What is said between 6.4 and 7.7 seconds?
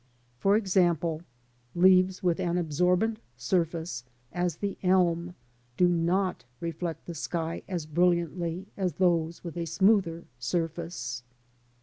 reflect the sky